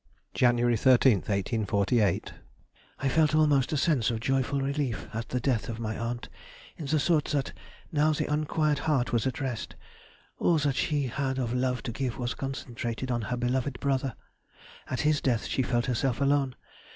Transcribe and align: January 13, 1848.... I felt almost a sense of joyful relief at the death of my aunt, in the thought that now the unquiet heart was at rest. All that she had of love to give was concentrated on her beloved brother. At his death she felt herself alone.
January 0.33 0.75
13, 0.75 1.17
1848.... 1.17 2.31
I 3.01 3.07
felt 3.07 3.35
almost 3.35 3.71
a 3.71 3.77
sense 3.77 4.09
of 4.09 4.19
joyful 4.19 4.59
relief 4.59 5.07
at 5.13 5.29
the 5.29 5.39
death 5.39 5.69
of 5.69 5.79
my 5.79 5.95
aunt, 5.95 6.27
in 6.75 6.87
the 6.87 6.99
thought 6.99 7.25
that 7.25 7.53
now 7.91 8.11
the 8.11 8.25
unquiet 8.25 8.79
heart 8.79 9.13
was 9.13 9.27
at 9.27 9.39
rest. 9.39 9.75
All 10.39 10.57
that 10.57 10.75
she 10.75 11.03
had 11.03 11.37
of 11.37 11.53
love 11.53 11.83
to 11.83 11.91
give 11.91 12.17
was 12.17 12.33
concentrated 12.33 13.11
on 13.11 13.21
her 13.29 13.37
beloved 13.37 13.79
brother. 13.79 14.15
At 14.89 15.01
his 15.01 15.21
death 15.21 15.45
she 15.45 15.61
felt 15.61 15.85
herself 15.85 16.19
alone. 16.19 16.55